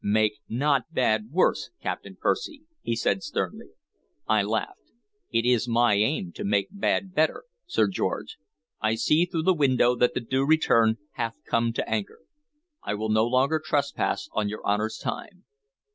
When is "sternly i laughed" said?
3.21-4.89